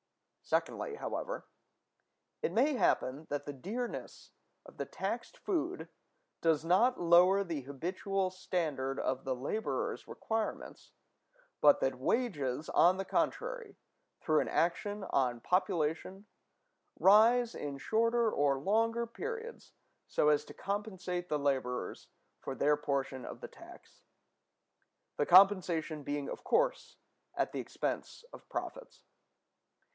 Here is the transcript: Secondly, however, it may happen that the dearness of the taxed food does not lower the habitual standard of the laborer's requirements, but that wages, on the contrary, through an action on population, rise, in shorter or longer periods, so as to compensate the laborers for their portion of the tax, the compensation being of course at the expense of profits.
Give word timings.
Secondly, 0.41 0.95
however, 0.95 1.45
it 2.41 2.51
may 2.51 2.73
happen 2.73 3.27
that 3.29 3.45
the 3.45 3.53
dearness 3.53 4.31
of 4.65 4.75
the 4.77 4.85
taxed 4.85 5.37
food 5.37 5.87
does 6.41 6.65
not 6.65 6.99
lower 6.99 7.43
the 7.43 7.61
habitual 7.61 8.31
standard 8.31 8.99
of 8.99 9.23
the 9.25 9.35
laborer's 9.35 10.07
requirements, 10.07 10.91
but 11.61 11.79
that 11.79 11.99
wages, 11.99 12.67
on 12.69 12.97
the 12.97 13.05
contrary, 13.05 13.77
through 14.19 14.39
an 14.41 14.49
action 14.49 15.03
on 15.11 15.39
population, 15.39 16.25
rise, 16.99 17.55
in 17.55 17.77
shorter 17.77 18.29
or 18.29 18.57
longer 18.59 19.05
periods, 19.05 19.71
so 20.07 20.29
as 20.29 20.43
to 20.43 20.53
compensate 20.53 21.29
the 21.29 21.39
laborers 21.39 22.07
for 22.39 22.55
their 22.55 22.75
portion 22.75 23.23
of 23.23 23.39
the 23.39 23.47
tax, 23.47 24.01
the 25.15 25.25
compensation 25.27 26.03
being 26.03 26.27
of 26.27 26.43
course 26.43 26.97
at 27.35 27.51
the 27.53 27.59
expense 27.59 28.25
of 28.33 28.49
profits. 28.49 29.03